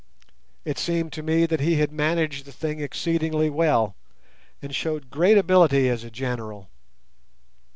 It 0.65 0.79
seemed 0.79 1.13
to 1.13 1.21
me 1.21 1.45
that 1.45 1.59
he 1.59 1.75
had 1.75 1.91
managed 1.91 2.45
the 2.45 2.51
thing 2.51 2.79
exceedingly 2.79 3.51
well, 3.51 3.95
and 4.59 4.73
showed 4.73 5.11
great 5.11 5.37
ability 5.37 5.89
as 5.89 6.03
a 6.03 6.09
general. 6.09 6.71